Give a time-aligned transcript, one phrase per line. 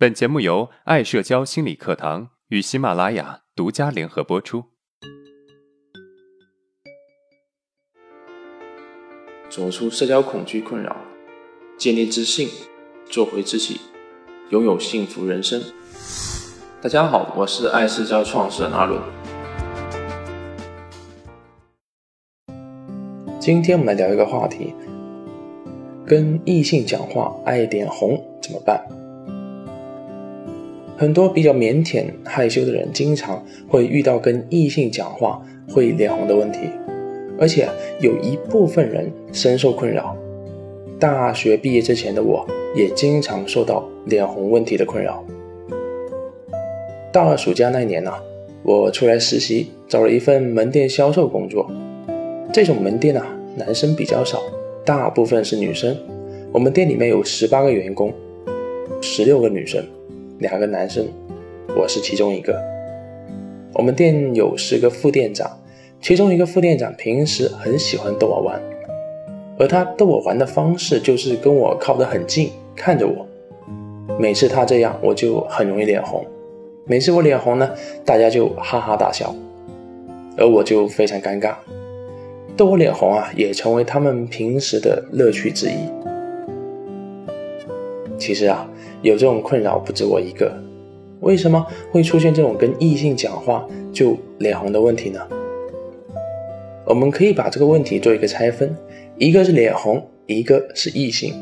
[0.00, 4.62] 本节目由爱社交心理课堂与喜马拉雅独家联合播出。
[9.50, 10.96] 走出社交恐惧困扰，
[11.76, 12.48] 建立自信，
[13.10, 13.80] 做回自己，
[14.50, 15.60] 拥有幸福人生。
[16.80, 19.02] 大家好，我是爱社交创始人阿伦。
[23.40, 24.72] 今天我们来聊一个话题：
[26.06, 28.80] 跟异性讲话爱脸红怎么办？
[30.98, 35.40] 很多比较腼腆、害羞的人，经常会遇到跟异性讲话
[35.70, 36.58] 会脸红的问题，
[37.38, 37.68] 而且
[38.00, 40.16] 有一部分人深受困扰。
[40.98, 45.24] 大学毕业之前的我，也经常受到脸红问题的困扰。
[47.12, 48.12] 大二暑假那年呢，
[48.64, 51.70] 我出来实习，找了一份门店销售工作。
[52.52, 53.24] 这种门店啊，
[53.56, 54.42] 男生比较少，
[54.84, 55.96] 大部分是女生。
[56.50, 58.12] 我们店里面有十八个员工，
[59.00, 59.80] 十六个女生。
[60.38, 61.04] 两个男生，
[61.76, 62.56] 我是其中一个。
[63.74, 65.50] 我们店有十个副店长，
[66.00, 68.60] 其中一个副店长平时很喜欢逗我玩，
[69.58, 73.26] 而他逗我玩的方式就是跟我靠得很近，看着我。
[74.16, 76.24] 每次他这样，我就很容易脸红。
[76.84, 77.68] 每次我脸红呢，
[78.04, 79.34] 大家就哈哈大笑，
[80.36, 81.54] 而我就非常尴尬。
[82.56, 85.72] 逗我脸红啊，也成为他们平时的乐趣之一。
[88.16, 88.70] 其实啊。
[89.02, 90.52] 有这种困扰不止我一个，
[91.20, 95.20] 为什么会出现这种跟异性讲话就脸红的问题呢？
[96.84, 98.74] 我们可以把这个问题做一个拆分，
[99.18, 101.34] 一个是脸红，一个是异性。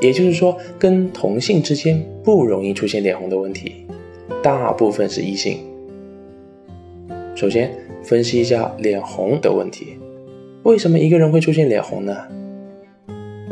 [0.00, 3.86] 也就是说，跟同性之间不容易出现脸红的问题，
[4.42, 5.58] 大部分是异性。
[7.34, 9.98] 首先分析一下脸红的问题，
[10.62, 12.16] 为什么一个人会出现脸红呢？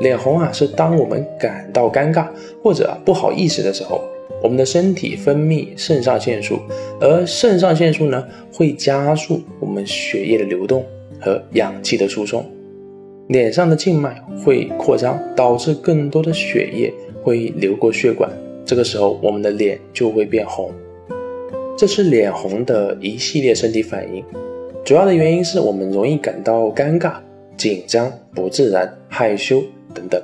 [0.00, 2.26] 脸红啊，是当我们感到尴尬
[2.62, 4.00] 或者不好意思的时候，
[4.42, 6.58] 我们的身体分泌肾上腺素，
[7.00, 10.84] 而肾上腺素呢，会加速我们血液的流动
[11.20, 12.44] 和氧气的输送，
[13.28, 16.92] 脸上的静脉会扩张，导致更多的血液
[17.22, 18.30] 会流过血管，
[18.64, 20.72] 这个时候我们的脸就会变红。
[21.76, 24.24] 这是脸红的一系列身体反应，
[24.84, 27.14] 主要的原因是我们容易感到尴尬、
[27.56, 29.62] 紧张、不自然、害羞。
[29.94, 30.22] 等等，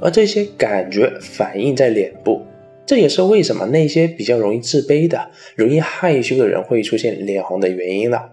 [0.00, 2.46] 而这些感觉反映在脸部，
[2.86, 8.32] 这也是为什么那些比较容易自卑的、容易害羞的人会出现脸红的原因了。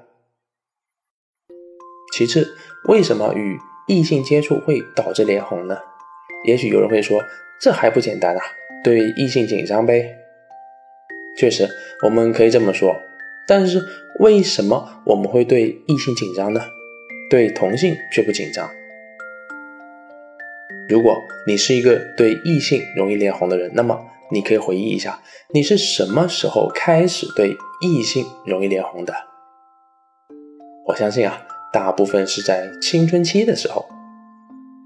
[2.14, 2.48] 其次，
[2.88, 3.58] 为什么与
[3.88, 5.78] 异性接触会导致脸红呢？
[6.46, 7.22] 也许有人会说，
[7.60, 8.42] 这还不简单啊，
[8.84, 10.16] 对异性紧张呗。
[11.38, 11.68] 确实，
[12.04, 12.96] 我们可以这么说，
[13.48, 13.84] 但是
[14.20, 16.62] 为什么我们会对异性紧张呢？
[17.30, 18.70] 对同性却不紧张？
[20.88, 24.00] 如果你是一个对异性容易脸红的人，那么
[24.32, 25.20] 你可以回忆一下，
[25.54, 29.14] 你是什么时候开始对异性容易脸红的？
[30.86, 31.42] 我相信啊，
[31.74, 33.86] 大部分是在青春期的时候。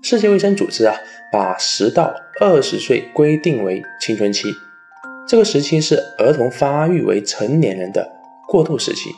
[0.02, 0.96] 世界卫生组织啊，
[1.34, 4.48] 把十到二十岁规定为青春期，
[5.28, 8.10] 这个时期是儿童发育为成年人的
[8.48, 9.10] 过渡时期。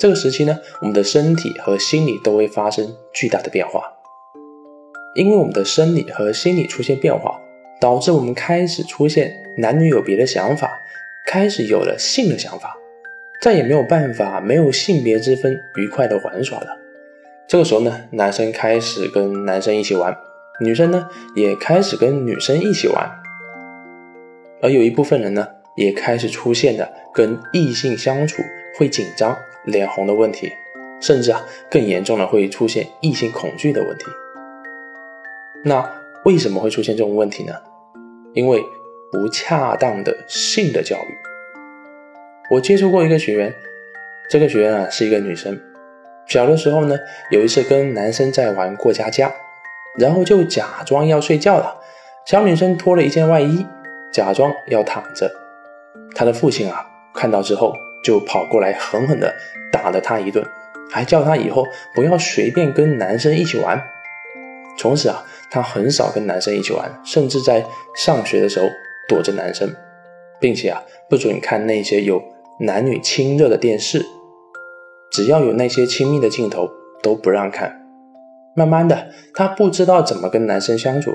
[0.00, 3.80] 这个时期呢，我们的身体和心理都会发生巨大的变化。
[5.14, 7.40] 因为我们的生理和心理出现变化，
[7.80, 10.80] 导致我们开始出现男女有别的想法，
[11.26, 12.76] 开始有了性的想法，
[13.40, 16.78] 再也没有办法没有性别之分愉快的玩耍了。
[17.48, 20.16] 这个时候呢，男生开始跟男生一起玩，
[20.60, 23.10] 女生呢也开始跟女生一起玩，
[24.62, 28.42] 而有一部分人呢也开始出现了跟异性相处
[28.78, 30.52] 会紧张、脸红的问题，
[31.00, 34.04] 甚至啊更严重的会出现异性恐惧的问题。
[35.64, 35.86] 那
[36.24, 37.52] 为什么会出现这种问题呢？
[38.32, 38.62] 因为
[39.12, 41.14] 不恰当的性的教育。
[42.50, 43.54] 我接触过一个学员，
[44.30, 45.60] 这个学员啊是一个女生，
[46.26, 46.96] 小的时候呢，
[47.30, 49.30] 有一次跟男生在玩过家家，
[49.98, 51.76] 然后就假装要睡觉了。
[52.24, 53.66] 小女生脱了一件外衣，
[54.12, 55.30] 假装要躺着。
[56.14, 59.34] 她的父亲啊看到之后，就跑过来狠狠地
[59.70, 60.44] 打了她一顿，
[60.90, 63.82] 还叫她以后不要随便跟男生一起玩。
[64.78, 65.24] 从此啊。
[65.50, 67.66] 她很少跟男生一起玩，甚至在
[67.96, 68.66] 上学的时候
[69.08, 69.68] 躲着男生，
[70.40, 72.22] 并且啊不准看那些有
[72.60, 74.06] 男女亲热的电视，
[75.10, 76.70] 只要有那些亲密的镜头
[77.02, 77.76] 都不让看。
[78.54, 81.12] 慢慢的，他不知道怎么跟男生相处，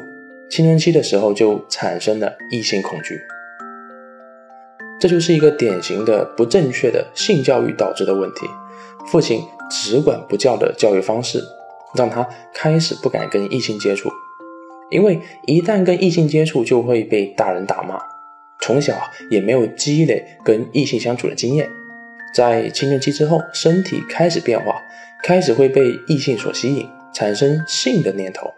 [0.50, 3.20] 青春期的时候就产生了异性恐惧。
[5.00, 8.48] 这就是一个典型的不正确的性教育导致的问题，
[9.08, 11.44] 父亲只管不教的教育方式，
[11.96, 14.10] 让他开始不敢跟异性接触。
[14.96, 18.00] 因为一旦跟异性接触，就会被大人打骂。
[18.62, 18.94] 从小
[19.30, 21.70] 也没有积累跟异性相处的经验，
[22.34, 24.82] 在青春期之后，身体开始变化，
[25.22, 28.50] 开始会被异性所吸引，产生性的念头。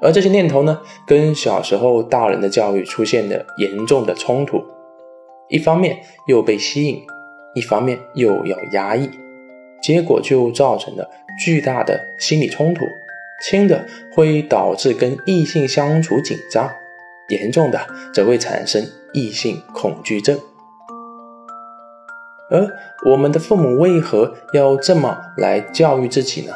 [0.00, 4.64] 而这些念头呢，跟小时候大人的教育出现了严重的冲突，
[5.50, 7.02] 一方面又被吸引，
[7.54, 9.10] 一方面又要压抑，
[9.82, 11.06] 结果就造成了
[11.38, 12.86] 巨大的心理冲突，
[13.46, 16.70] 轻的会导致跟异性相处紧张，
[17.28, 17.78] 严重的
[18.14, 18.82] 则会产生
[19.12, 20.40] 异性恐惧症。
[22.50, 22.66] 而
[23.10, 26.54] 我们的父母为何要这么来教育自己呢？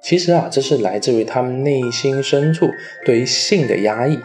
[0.00, 2.70] 其实啊，这是来自于他们内心深处
[3.04, 4.20] 对于性的压抑，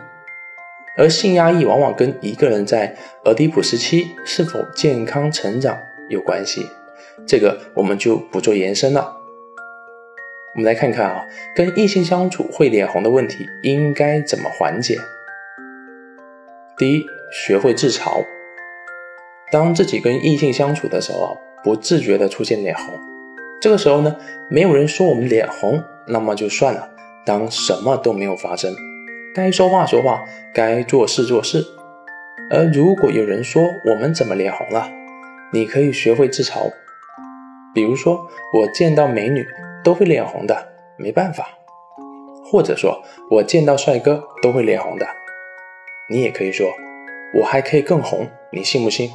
[0.96, 5.76] 而性压抑往往跟一个人在俄狄浦时期是否健康成长
[6.10, 6.68] 有关系。
[7.26, 9.23] 这个我们就不做延伸了。
[10.56, 15.00] 我们来看看啊，跟异性相处会脸红的问题应该怎么缓解？
[16.78, 18.24] 第一，学会自嘲。
[19.52, 21.30] 当自己跟异性相处的时候啊，
[21.64, 22.94] 不自觉的出现脸红。
[23.60, 24.16] 这个时候呢，
[24.48, 26.88] 没有人说我们脸红，那么就算了，
[27.26, 28.76] 当什么都没有发生，
[29.34, 30.24] 该说话说话，
[30.54, 31.66] 该做事做事。
[32.52, 34.88] 而如果有人说我们怎么脸红了，
[35.52, 36.72] 你可以学会自嘲，
[37.74, 39.48] 比如说我见到美女
[39.84, 41.44] 都会脸红的，没办法；
[42.46, 45.08] 或者说我见到帅哥都会脸红的，
[46.10, 46.72] 你也可以说
[47.36, 49.10] 我还可以更红，你信不信？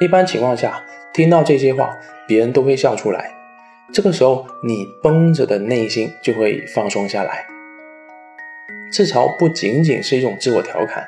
[0.00, 3.32] 一般情况下，听到这些话，别人都会笑出来。
[3.92, 7.46] 这个时候，你绷着的内心就会放松下来。
[8.90, 11.06] 自嘲不仅仅是一种自我调侃，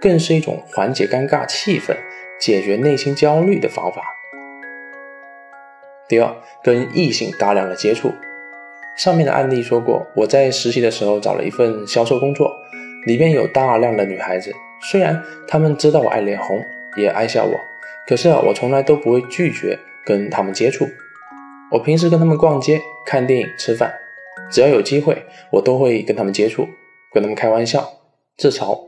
[0.00, 1.96] 更是一种缓解尴尬气氛、
[2.40, 4.02] 解决内心焦虑的方法。
[6.08, 8.12] 第二，跟异性大量的接触。
[8.96, 12.50] 上面的案例说过，我在实习的时候找了一份销售工作，
[13.06, 14.52] 里面有大量的女孩子，
[14.90, 16.60] 虽然她们知道我爱脸红，
[16.96, 17.54] 也爱笑我，
[18.08, 20.84] 可是啊，我从来都不会拒绝跟她们接触。
[21.70, 23.92] 我平时跟他们逛街、看电影、吃饭，
[24.50, 25.22] 只要有机会，
[25.52, 26.66] 我都会跟他们接触，
[27.12, 27.86] 跟他们开玩笑、
[28.36, 28.80] 自嘲。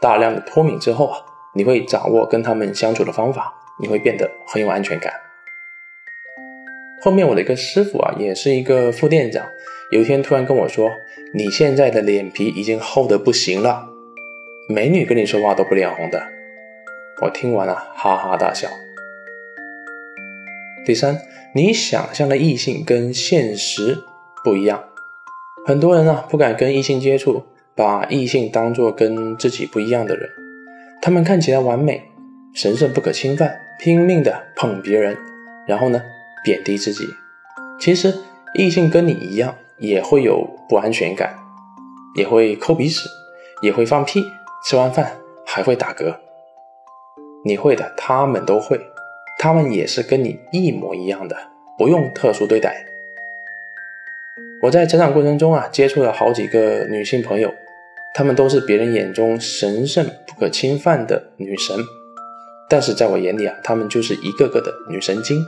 [0.00, 1.18] 大量的脱敏之后啊，
[1.54, 5.12] 你会掌握跟他们相处的方法，你会变得很有安全感。
[7.04, 9.44] 后面我的一个师傅啊，也是一个副店长，
[9.90, 10.88] 有一天突然跟我说
[11.34, 13.88] ：“你现在的脸皮已经厚得不行了，
[14.68, 16.22] 美女跟你说话都不脸红的。”
[17.20, 18.68] 我听完了，哈哈大笑。
[20.86, 21.18] 第三，
[21.56, 23.98] 你想象的异性跟现实
[24.44, 24.84] 不一样，
[25.66, 27.42] 很多人啊不敢跟异性接触，
[27.74, 30.30] 把异性当作跟自己不一样的人，
[31.00, 32.00] 他们看起来完美、
[32.54, 35.16] 神圣不可侵犯，拼命的捧别人，
[35.66, 36.00] 然后呢
[36.44, 37.04] 贬低自己。
[37.80, 38.14] 其实
[38.54, 41.38] 异性跟你一样，也会有不安全感，
[42.16, 43.08] 也会抠鼻屎，
[43.62, 44.22] 也会放屁，
[44.64, 46.16] 吃完饭还会打嗝。
[47.44, 48.80] 你会的，他们都会。
[49.38, 51.36] 他们也是跟你一模一样的，
[51.76, 52.86] 不用特殊对待。
[54.62, 57.52] 我在成长过程中啊，接触了好几个女性朋友，
[58.14, 61.76] 她们都是别人眼中神圣不可侵犯的女神，
[62.68, 65.44] 但是在我眼里啊，她们就是一个个的女神经。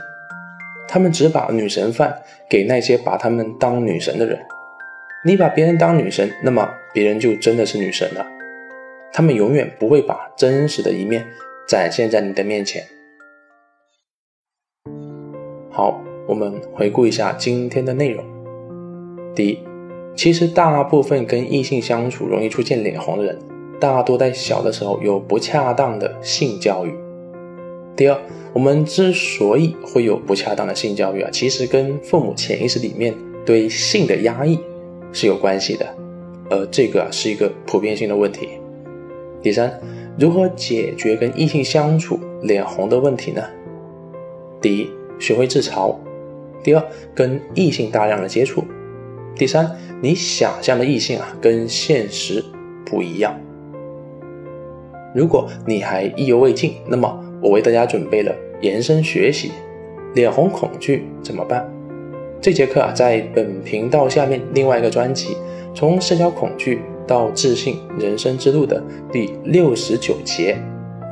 [0.87, 4.39] 他们只把女神饭给那些把她们当女神的人。
[5.25, 8.25] 你把别人当女神，那么别人就真的是女神了。
[9.11, 11.25] 他们永远不会把真实的一面
[11.67, 12.83] 展现在你的面前。
[15.71, 18.23] 好，我们回顾一下今天的内容。
[19.33, 19.59] 第一，
[20.15, 23.39] 其实大部分跟异性相处容易出现脸红的人，
[23.79, 27.04] 大多在小的时候有不恰当的性教育。
[27.95, 28.19] 第二，
[28.53, 33.13] 我们之所以会有不恰当的性教育啊，其实跟父母潜意识里面
[33.45, 34.59] 对性的压抑
[35.13, 35.85] 是有关系的，
[36.49, 38.49] 而这个是一个普遍性的问题。
[39.41, 39.79] 第三，
[40.19, 43.41] 如何解决跟异性相处脸红的问题呢？
[44.61, 44.89] 第一。
[45.17, 45.95] 学会自嘲。
[46.61, 46.83] 第二，
[47.15, 48.61] 跟异性大量的接触。
[49.33, 49.65] 第三，
[50.01, 52.43] 你想象的异性啊，跟现实
[52.85, 53.33] 不一样。
[55.15, 59.51] 如果你还意犹未尽，那么我为大家准备了延伸学习：
[60.13, 61.69] 脸红恐惧怎么办？
[62.41, 65.33] 这节课啊，在本频道下面另外一个专辑
[65.73, 70.57] 《从社交恐惧到自信人生之路》的第六十九节，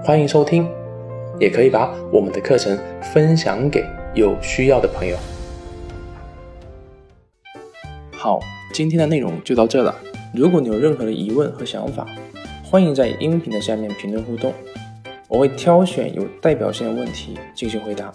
[0.04, 0.68] 欢迎收听。
[1.40, 5.18] 也可以把我们的课程分享给有需要的朋友。
[8.12, 8.40] 好，
[8.72, 9.94] 今天的内容就到这了。
[10.36, 12.08] 如果你有任何的疑问和想法，
[12.64, 14.54] 欢迎在音频的下面评论互动，
[15.34, 18.14] 我会挑选有代表性的问题进行回答。